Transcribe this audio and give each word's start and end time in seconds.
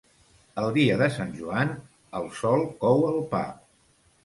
El 0.61 0.69
dia 0.77 0.95
de 1.01 1.09
Sant 1.17 1.35
Joan 1.41 1.75
el 2.21 2.27
sol 2.41 2.67
cou 2.83 3.07
el 3.13 3.23
pa. 3.37 3.45